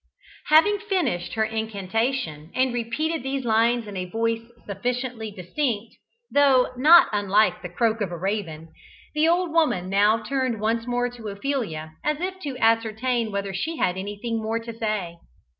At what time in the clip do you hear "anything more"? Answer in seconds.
13.95-14.57